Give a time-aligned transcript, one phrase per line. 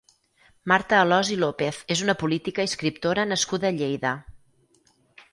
[0.71, 4.15] Marta Alòs i López és una política i escriptora nascuda a Lleida.